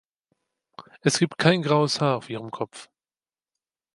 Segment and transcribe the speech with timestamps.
[1.01, 2.89] Es gibt kein graues Haar auf ihrem Kopf.